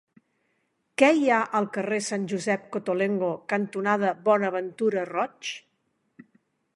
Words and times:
Què 1.01 1.09
hi 1.17 1.27
ha 1.33 1.41
al 1.59 1.67
carrer 1.75 1.99
Sant 2.05 2.25
Josep 2.31 2.65
Cottolengo 2.75 3.29
cantonada 3.53 4.15
Bonaventura 4.31 5.05
Roig? 5.15 5.55